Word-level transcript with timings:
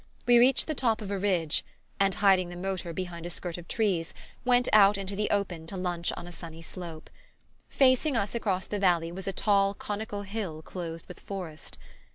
We 0.25 0.39
reached 0.39 0.65
the 0.65 0.73
top 0.73 1.03
of 1.03 1.11
a 1.11 1.17
ridge, 1.19 1.63
and, 1.99 2.15
hiding 2.15 2.49
the 2.49 2.55
motor 2.55 2.91
behind 2.91 3.27
a 3.27 3.29
skirt 3.29 3.55
of 3.59 3.67
trees, 3.67 4.15
went 4.43 4.67
out 4.73 4.97
into 4.97 5.15
the 5.15 5.29
open 5.29 5.67
to 5.67 5.77
lunch 5.77 6.11
on 6.17 6.25
a 6.25 6.31
sunny 6.31 6.63
slope. 6.63 7.11
Facing 7.69 8.17
us 8.17 8.33
across 8.33 8.65
the 8.65 8.79
valley 8.79 9.11
was 9.11 9.27
a 9.27 9.31
tall 9.31 9.75
conical 9.75 10.23
hill 10.23 10.63
clothed 10.63 11.05
with 11.05 11.19
forest. 11.19 11.77